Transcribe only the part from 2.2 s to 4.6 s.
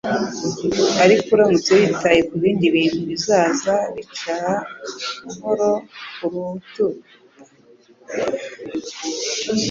ku bindi bintu, bizaza bicare